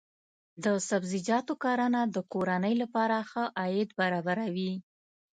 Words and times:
د 0.63 0.65
سبزیجاتو 0.89 1.53
کرنه 1.63 2.01
د 2.15 2.17
کورنۍ 2.33 2.73
لپاره 2.81 3.17
ښه 3.29 3.43
عاید 3.59 3.89
برابروي. 3.99 4.73